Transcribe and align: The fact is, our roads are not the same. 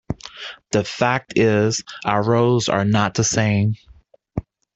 The 0.71 0.83
fact 0.83 1.33
is, 1.35 1.83
our 2.05 2.23
roads 2.23 2.67
are 2.69 2.83
not 2.85 3.13
the 3.13 3.23
same. 3.23 3.75